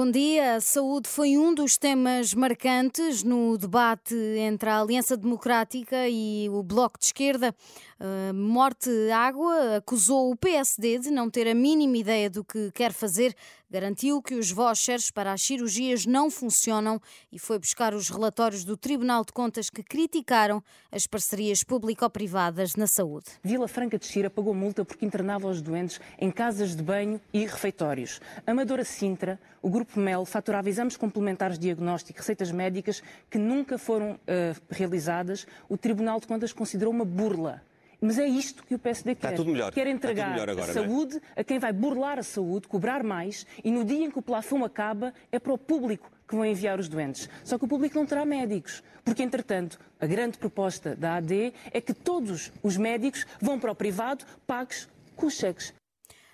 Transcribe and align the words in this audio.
Bom 0.00 0.12
dia. 0.12 0.54
A 0.54 0.60
saúde 0.60 1.08
foi 1.08 1.36
um 1.36 1.52
dos 1.52 1.76
temas 1.76 2.32
marcantes 2.32 3.24
no 3.24 3.58
debate 3.58 4.14
entre 4.14 4.70
a 4.70 4.80
Aliança 4.80 5.16
Democrática 5.16 6.08
e 6.08 6.48
o 6.50 6.62
Bloco 6.62 6.96
de 7.00 7.06
Esquerda. 7.06 7.52
Uh, 7.98 8.32
Morte 8.32 8.88
Água 9.10 9.78
acusou 9.78 10.30
o 10.30 10.36
PSD 10.36 11.00
de 11.00 11.10
não 11.10 11.28
ter 11.28 11.48
a 11.48 11.54
mínima 11.54 11.96
ideia 11.96 12.30
do 12.30 12.44
que 12.44 12.70
quer 12.70 12.92
fazer, 12.92 13.34
garantiu 13.70 14.22
que 14.22 14.34
os 14.34 14.50
vouchers 14.50 15.10
para 15.10 15.32
as 15.32 15.42
cirurgias 15.42 16.06
não 16.06 16.30
funcionam 16.30 17.00
e 17.32 17.38
foi 17.38 17.58
buscar 17.58 17.94
os 17.94 18.08
relatórios 18.08 18.64
do 18.64 18.76
Tribunal 18.76 19.24
de 19.24 19.32
Contas 19.32 19.70
que 19.70 19.82
criticaram 19.82 20.62
as 20.90 21.06
parcerias 21.06 21.62
público-privadas 21.64 22.76
na 22.76 22.86
saúde. 22.86 23.26
Vila 23.42 23.68
Franca 23.68 23.98
de 23.98 24.06
Xira 24.06 24.30
pagou 24.30 24.54
multa 24.54 24.84
porque 24.84 25.04
internava 25.04 25.48
os 25.48 25.60
doentes 25.62 26.00
em 26.18 26.30
casas 26.30 26.76
de 26.76 26.82
banho 26.82 27.20
e 27.32 27.46
refeitórios. 27.46 28.20
Amadora 28.46 28.84
Sintra, 28.84 29.40
o 29.62 29.70
Grupo 29.70 29.98
Mel 29.98 30.24
faturava 30.24 30.68
exames 30.68 30.96
complementares 30.96 31.58
de 31.58 31.66
diagnóstico 31.66 32.18
receitas 32.18 32.50
médicas 32.50 33.02
que 33.30 33.38
nunca 33.38 33.78
foram 33.78 34.12
uh, 34.12 34.18
realizadas. 34.70 35.46
O 35.68 35.76
Tribunal 35.76 36.20
de 36.20 36.26
Contas 36.26 36.52
considerou 36.52 36.92
uma 36.92 37.04
burla. 37.04 37.62
Mas 38.00 38.18
é 38.18 38.26
isto 38.26 38.62
que 38.64 38.74
o 38.74 38.78
PSD 38.78 39.16
quer. 39.16 39.28
Está 39.28 39.36
tudo 39.36 39.50
melhor. 39.50 39.72
Quer 39.72 39.86
entregar 39.88 40.48
agora, 40.48 40.66
a 40.66 40.70
é? 40.70 40.72
saúde 40.72 41.20
é? 41.34 41.40
a 41.40 41.44
quem 41.44 41.58
vai 41.58 41.72
burlar 41.72 42.18
a 42.18 42.22
saúde, 42.22 42.68
cobrar 42.68 43.02
mais, 43.02 43.44
e 43.64 43.70
no 43.70 43.84
dia 43.84 44.06
em 44.06 44.10
que 44.10 44.18
o 44.18 44.22
plafond 44.22 44.64
acaba, 44.64 45.12
é 45.32 45.38
para 45.38 45.52
o 45.52 45.58
público 45.58 46.10
que 46.28 46.36
vão 46.36 46.44
enviar 46.44 46.78
os 46.78 46.88
doentes. 46.88 47.28
Só 47.42 47.58
que 47.58 47.64
o 47.64 47.68
público 47.68 47.96
não 47.96 48.06
terá 48.06 48.24
médicos, 48.24 48.82
porque, 49.04 49.22
entretanto, 49.22 49.78
a 49.98 50.06
grande 50.06 50.38
proposta 50.38 50.94
da 50.94 51.16
AD 51.16 51.52
é 51.72 51.80
que 51.80 51.92
todos 51.92 52.52
os 52.62 52.76
médicos 52.76 53.26
vão 53.40 53.58
para 53.58 53.72
o 53.72 53.74
privado 53.74 54.24
pagos 54.46 54.88
com 55.16 55.28
cheques. 55.28 55.74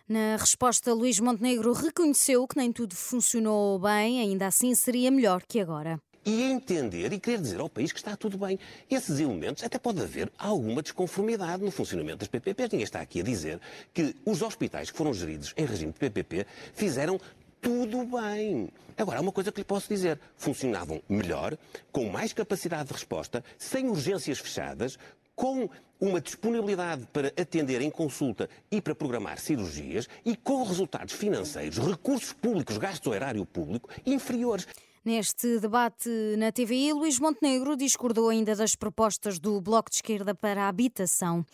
Na 0.07 0.37
resposta, 0.37 0.93
Luís 0.93 1.19
Montenegro 1.19 1.73
reconheceu 1.73 2.47
que 2.47 2.59
nem 2.59 2.71
tudo 2.71 2.95
funcionou 2.95 3.79
bem, 3.79 4.21
ainda 4.21 4.47
assim 4.49 4.75
seria 4.75 5.11
melhor 5.11 5.43
que 5.49 5.61
agora 5.61 5.99
e 6.25 6.43
entender 6.43 7.13
e 7.13 7.21
querer 7.21 7.41
dizer 7.41 7.61
ao 7.61 7.69
país 7.69 7.93
que 7.93 7.99
está 7.99 8.17
tudo 8.17 8.39
bem. 8.39 8.59
Esses 8.91 9.21
elementos 9.21 9.63
até 9.63 9.79
pode 9.79 10.01
haver 10.01 10.31
alguma 10.39 10.83
desconformidade 10.83 11.63
no 11.63 11.71
funcionamento 11.71 12.19
das 12.19 12.29
PPPs. 12.29 12.71
Ninguém 12.71 12.85
está 12.85 13.01
aqui 13.01 13.21
a 13.21 13.25
dizer 13.25 13.61
que 13.93 14.15
os 14.25 14.43
hospitais 14.43 14.91
que 14.91 14.97
foram 14.97 15.13
geridos 15.13 15.53
em 15.57 15.67
regime 15.67 15.93
de 15.93 15.99
PPP 15.99 16.47
fizeram 16.73 17.21
tudo 17.61 18.05
bem. 18.05 18.69
Agora, 18.97 19.19
há 19.19 19.21
uma 19.21 19.33
coisa 19.33 19.51
que 19.51 19.61
lhe 19.61 19.65
posso 19.65 19.89
dizer. 19.89 20.21
Funcionavam 20.37 21.03
melhor, 21.09 21.57
com 21.91 22.09
mais 22.09 22.33
capacidade 22.33 22.89
de 22.89 22.93
resposta, 22.93 23.43
sem 23.59 23.89
urgências 23.89 24.39
fechadas, 24.39 24.99
com 25.35 25.69
uma 26.01 26.21
disponibilidade 26.21 27.07
para 27.13 27.29
atender 27.29 27.81
em 27.81 27.91
consulta 27.91 28.49
e 28.71 28.81
para 28.81 28.95
programar 28.95 29.39
cirurgias 29.39 30.09
e 30.25 30.37
com 30.37 30.63
resultados 30.63 31.15
financeiros, 31.15 31.79
recursos 31.79 32.33
públicos, 32.33 32.77
gasto 32.79 33.15
erário 33.15 33.45
público 33.47 33.89
inferiores. 34.05 34.67
Neste 35.05 35.61
debate 35.61 36.09
na 36.39 36.51
TVI, 36.51 36.95
Luís 36.95 37.21
Montenegro 37.21 37.77
discordou 37.77 38.31
ainda 38.31 38.57
das 38.57 38.75
propostas 38.75 39.39
do 39.39 39.61
Bloco 39.61 39.91
de 39.91 39.97
Esquerda 39.97 40.35
para 40.35 40.63
a 40.63 40.69
habitação. 40.69 41.45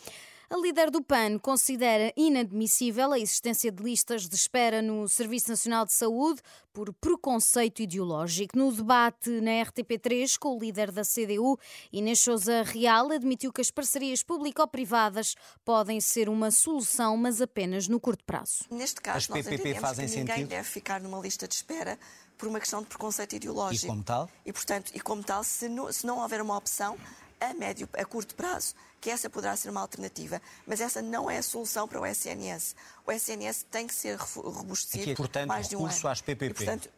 A 0.53 0.57
líder 0.57 0.91
do 0.91 1.01
PAN 1.01 1.39
considera 1.39 2.13
inadmissível 2.17 3.13
a 3.13 3.19
existência 3.21 3.71
de 3.71 3.81
listas 3.85 4.29
de 4.29 4.35
espera 4.35 4.83
no 4.83 5.09
Serviço 5.09 5.49
Nacional 5.49 5.87
de 5.87 5.93
Saúde 5.93 6.43
por 6.73 6.93
preconceito 6.95 7.81
ideológico. 7.81 8.59
No 8.59 8.73
debate 8.73 9.31
na 9.41 9.53
RTP3 9.65 10.37
com 10.37 10.57
o 10.57 10.59
líder 10.59 10.91
da 10.91 11.03
CDU, 11.03 11.57
Inês 11.93 12.19
Souza 12.19 12.65
Real, 12.65 13.13
admitiu 13.13 13.53
que 13.53 13.61
as 13.61 13.71
parcerias 13.71 14.25
público-privadas 14.25 15.37
podem 15.65 16.01
ser 16.01 16.29
uma 16.29 16.51
solução, 16.51 17.17
mas 17.17 17.41
apenas 17.41 17.87
no 17.87 18.01
curto 18.01 18.25
prazo. 18.25 18.65
Neste 18.73 19.01
caso, 19.01 19.19
as 19.19 19.29
nós 19.29 19.47
PPP 19.47 19.75
fazem 19.77 20.09
que 20.09 20.17
ninguém 20.17 20.35
sentido? 20.35 20.49
deve 20.49 20.69
ficar 20.69 21.01
numa 21.01 21.21
lista 21.21 21.47
de 21.47 21.55
espera 21.55 21.97
por 22.37 22.49
uma 22.49 22.59
questão 22.59 22.83
de 22.83 22.89
preconceito 22.89 23.37
ideológico. 23.37 23.87
E 23.87 23.89
como 23.89 24.03
tal? 24.03 24.29
E, 24.45 24.53
portanto, 24.53 24.91
e 24.93 25.01
como 25.01 25.23
tal, 25.23 25.45
se 25.45 25.69
não, 25.69 25.93
se 25.93 26.05
não 26.05 26.19
houver 26.19 26.43
uma 26.43 26.57
opção 26.57 26.99
a 27.41 27.55
médio, 27.55 27.89
a 27.95 28.05
curto 28.05 28.35
prazo, 28.35 28.75
que 29.01 29.11
essa 29.11 29.31
poderá 29.31 29.57
ser 29.57 29.71
uma 29.71 29.81
alternativa, 29.81 30.41
mas 30.67 30.81
essa 30.81 31.01
não 31.01 31.31
é 31.31 31.39
a 31.39 31.43
solução 31.43 31.89
para 31.89 32.01
o 32.01 32.07
SNS. 32.07 32.77
O 33.07 33.11
SNS 33.11 33.67
tem 33.71 33.87
que 33.87 33.95
ser 33.95 34.17
robustecido 34.17 35.03
Aqui 35.03 35.13
é, 35.13 35.15
portanto, 35.15 35.49
mais 35.49 35.69
de 35.69 35.77
um 35.77 35.81
recurso 35.81 36.07
ano. 36.07 36.13
às 36.13 36.21
PPP. 36.21 36.45
E, 36.45 36.55
portanto, 36.55 36.91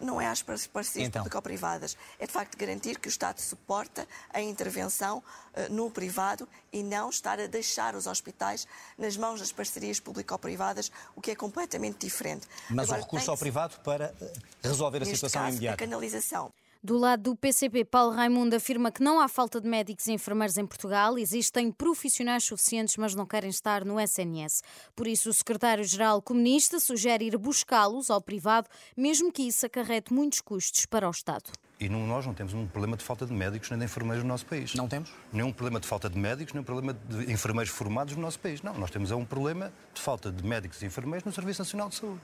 não 0.00 0.20
é 0.20 0.26
às 0.26 0.42
parcerias 0.42 1.08
então. 1.08 1.22
público-privadas. 1.22 1.96
É, 2.18 2.26
de 2.26 2.32
facto, 2.32 2.56
garantir 2.56 2.98
que 2.98 3.06
o 3.06 3.10
Estado 3.10 3.38
suporta 3.40 4.08
a 4.32 4.40
intervenção 4.40 5.18
uh, 5.18 5.72
no 5.72 5.90
privado 5.90 6.48
e 6.72 6.82
não 6.82 7.10
estar 7.10 7.38
a 7.38 7.46
deixar 7.46 7.94
os 7.94 8.06
hospitais 8.06 8.66
nas 8.98 9.16
mãos 9.16 9.40
das 9.40 9.52
parcerias 9.52 10.00
público-privadas, 10.00 10.90
o 11.14 11.20
que 11.20 11.30
é 11.30 11.36
completamente 11.36 11.98
diferente. 11.98 12.46
Mas 12.70 12.88
Agora, 12.88 13.02
o 13.02 13.04
recurso 13.04 13.30
ao 13.30 13.38
privado 13.38 13.78
para 13.80 14.14
eh, 14.20 14.32
resolver 14.62 15.02
a 15.02 15.04
situação 15.04 15.42
caso, 15.42 15.52
imediata. 15.56 15.74
A 15.74 15.86
canalização. 15.86 16.52
Do 16.84 16.98
lado 16.98 17.30
do 17.30 17.36
PCP, 17.36 17.84
Paulo 17.84 18.10
Raimundo 18.10 18.56
afirma 18.56 18.90
que 18.90 19.04
não 19.04 19.20
há 19.20 19.28
falta 19.28 19.60
de 19.60 19.68
médicos 19.68 20.08
e 20.08 20.12
enfermeiros 20.14 20.56
em 20.56 20.66
Portugal, 20.66 21.16
existem 21.16 21.70
profissionais 21.70 22.42
suficientes, 22.42 22.96
mas 22.96 23.14
não 23.14 23.24
querem 23.24 23.50
estar 23.50 23.84
no 23.84 24.00
SNS. 24.00 24.64
Por 24.96 25.06
isso, 25.06 25.30
o 25.30 25.32
secretário-geral 25.32 26.20
comunista 26.20 26.80
sugere 26.80 27.26
ir 27.26 27.38
buscá-los 27.38 28.10
ao 28.10 28.20
privado, 28.20 28.68
mesmo 28.96 29.30
que 29.30 29.42
isso 29.42 29.64
acarrete 29.64 30.12
muitos 30.12 30.40
custos 30.40 30.84
para 30.84 31.06
o 31.06 31.12
Estado. 31.12 31.52
E 31.78 31.88
não, 31.88 32.04
nós 32.04 32.26
não 32.26 32.34
temos 32.34 32.52
um 32.52 32.66
problema 32.66 32.96
de 32.96 33.04
falta 33.04 33.26
de 33.26 33.32
médicos 33.32 33.70
nem 33.70 33.78
de 33.78 33.84
enfermeiros 33.84 34.24
no 34.24 34.28
nosso 34.28 34.46
país. 34.46 34.74
Não 34.74 34.88
temos? 34.88 35.12
Nenhum 35.32 35.52
problema 35.52 35.78
de 35.78 35.86
falta 35.86 36.10
de 36.10 36.18
médicos, 36.18 36.52
nenhum 36.52 36.64
problema 36.64 36.94
de 36.94 37.30
enfermeiros 37.32 37.72
formados 37.72 38.16
no 38.16 38.22
nosso 38.22 38.40
país. 38.40 38.60
Não, 38.60 38.74
nós 38.74 38.90
temos 38.90 39.12
é 39.12 39.14
um 39.14 39.24
problema 39.24 39.72
de 39.94 40.00
falta 40.00 40.32
de 40.32 40.44
médicos 40.44 40.82
e 40.82 40.86
enfermeiros 40.86 41.24
no 41.24 41.32
Serviço 41.32 41.60
Nacional 41.60 41.90
de 41.90 41.94
Saúde. 41.94 42.20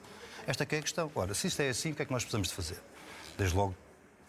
Esta 0.48 0.64
é 0.64 0.78
a 0.78 0.82
questão. 0.82 1.12
Ora, 1.14 1.32
se 1.32 1.46
isto 1.46 1.60
é 1.60 1.68
assim, 1.68 1.92
o 1.92 1.94
que 1.94 2.02
é 2.02 2.04
que 2.04 2.12
nós 2.12 2.24
precisamos 2.24 2.48
de 2.48 2.54
fazer? 2.54 2.80
Desde 3.36 3.56
logo, 3.56 3.72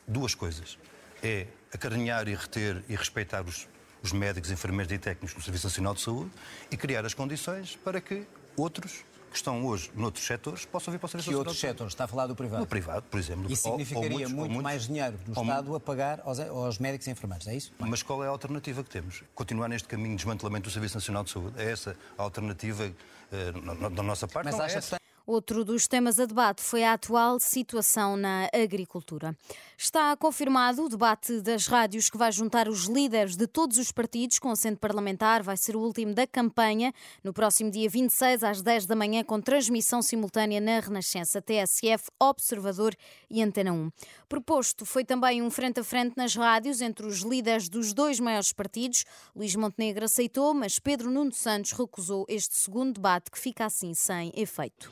duas 0.09 0.34
coisas. 0.36 0.78
É 1.24 1.47
acarinhar 1.74 2.28
e 2.28 2.36
reter 2.36 2.84
e 2.90 2.96
respeitar 2.96 3.44
os, 3.46 3.68
os 4.02 4.12
médicos, 4.12 4.50
enfermeiros 4.52 4.92
e 4.92 4.97
técnicos 4.97 5.36
no 5.36 5.42
Serviço 5.42 5.68
Nacional 5.68 5.94
de 5.94 6.02
Saúde 6.02 6.31
e 6.72 6.78
criar 6.78 7.06
as 7.06 7.14
condições 7.14 7.75
para 7.84 8.02
que 8.02 8.25
outros 8.58 9.03
que 9.30 9.36
estão 9.36 9.64
hoje 9.64 9.92
noutros 9.94 10.25
setores 10.25 10.66
possam 10.66 10.92
vir 10.92 10.98
para 10.98 11.06
o 11.06 11.09
Serviço 11.09 11.30
Que 11.30 11.36
Nacional 11.36 11.40
outros 11.42 11.56
de 11.58 11.62
Saúde. 11.62 11.74
setores? 11.75 11.94
Está 11.94 12.06
a 12.06 12.08
falar 12.08 12.25
do 12.25 12.36
privado? 12.36 12.62
No 12.62 12.66
privado, 12.68 13.03
por 13.12 13.19
exemplo. 13.19 13.52
Isso 13.52 13.68
Ou- 13.68 13.74
ou 13.74 13.80
significaria 13.80 14.09
muitos- 14.09 14.31
ou 14.31 14.38
muito 14.38 14.52
muitos- 14.53 14.64
mais 14.64 14.88
dinheiro 14.88 15.18
do 15.18 15.38
ou 15.38 15.44
Estado 15.44 15.75
a 15.75 15.80
pagar 15.80 16.22
aos, 16.24 16.40
aos 16.40 16.80
médicos 16.80 17.06
e 17.06 17.12
enfermeiros, 17.12 17.48
é 17.48 17.56
isso? 17.56 17.72
Mas 17.78 18.02
qual 18.02 18.24
é 18.24 18.28
a 18.28 18.31
alternativa 18.31 18.84
que 18.84 18.90
temos? 18.90 19.22
Continuar 19.36 19.68
neste 19.68 19.88
caminho 19.88 20.10
de 20.12 20.16
desmantelamento 20.16 20.63
do 20.68 20.72
Serviço 20.74 20.95
Nacional 20.95 21.24
de 21.24 21.30
Saúde? 21.30 21.62
É 21.62 21.69
essa 21.72 21.95
a 22.18 22.24
alternativa 22.24 22.92
eh, 23.31 23.51
na- 23.63 23.75
na- 23.75 23.89
da 23.89 24.01
nossa 24.01 24.28
parte? 24.28 24.45
Mas 24.45 24.60
é 24.60 24.63
acha 24.63 24.78
essa. 24.80 24.99
Outro 25.31 25.64
dos 25.64 25.88
temas 25.88 26.20
a 26.20 26.26
debate 26.26 26.60
foi 26.60 26.84
a 26.84 26.94
atual 26.94 27.40
situação 27.40 28.18
na 28.18 28.50
agricultura. 28.52 29.38
Está 29.78 30.18
confirmado 30.18 30.84
o 30.84 30.90
debate 30.90 31.40
das 31.42 31.68
rádios 31.68 32.10
que 32.10 32.18
vai 32.18 32.31
juntar 32.31 32.68
os 32.68 32.86
líderes 32.86 33.36
de 33.36 33.46
todos 33.46 33.78
os 33.78 33.92
partidos 33.92 34.40
com 34.40 34.50
assento 34.50 34.80
parlamentar. 34.80 35.44
Vai 35.44 35.56
ser 35.56 35.76
o 35.76 35.81
último 35.81 36.16
da 36.16 36.26
campanha, 36.26 36.92
no 37.24 37.31
próximo 37.31 37.70
dia 37.70 37.88
26, 37.88 38.44
às 38.44 38.64
10 38.64 38.88
da 38.88 38.96
manhã, 38.96 39.24
com 39.24 39.40
transmissão 39.40 40.02
simultânea 40.02 40.60
na 40.60 40.80
Renascença, 40.80 41.40
TSF, 41.40 42.10
Observador 42.20 42.96
e 43.30 43.44
Antena 43.44 43.72
1. 43.72 43.92
Proposto 44.28 44.84
foi 44.84 45.06
também 45.06 45.44
um 45.44 45.52
frente 45.52 45.80
a 45.80 45.84
frente 45.84 46.18
nas 46.18 46.36
rádios 46.36 46.82
entre 46.82 47.06
os 47.06 47.20
líderes 47.20 47.70
dos 47.70 47.94
dois 47.94 48.20
maiores 48.20 48.52
partidos. 48.52 49.06
Luís 49.36 49.56
Montenegro 49.56 50.06
aceitou, 50.06 50.56
mas 50.56 50.80
Pedro 50.80 51.12
Nuno 51.12 51.32
Santos 51.32 51.72
recusou 51.74 52.25
este 52.28 52.56
segundo 52.56 52.96
debate, 52.96 53.30
que 53.30 53.38
fica 53.38 53.68
assim 53.68 53.94
sem 53.94 54.34
efeito. 54.36 54.92